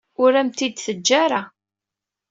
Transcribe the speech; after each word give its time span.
Ur 0.23 0.31
am-t-id-teǧǧa 0.41 1.17
ara. 1.23 1.41